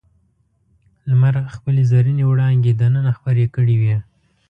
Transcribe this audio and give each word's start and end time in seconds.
لمر 1.09 1.35
خپلې 1.55 1.81
زرینې 1.91 2.23
وړانګې 2.27 2.73
دننه 2.81 3.11
خپرې 3.17 3.45
کړې 3.55 3.75
وې. 3.81 3.97